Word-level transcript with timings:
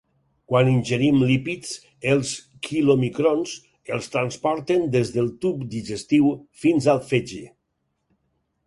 Quan 0.51 0.69
ingerim 0.69 1.19
lípids, 1.31 1.73
els 2.13 2.31
quilomicrons 2.69 3.53
els 3.99 4.09
transporten 4.17 4.89
des 4.97 5.13
del 5.19 5.31
tub 5.45 5.63
digestiu 5.77 6.35
fins 6.65 6.91
al 6.97 7.07
fetge. 7.13 7.45